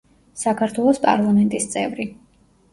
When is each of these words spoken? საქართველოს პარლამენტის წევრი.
საქართველოს 0.43 1.03
პარლამენტის 1.05 1.71
წევრი. 1.77 2.11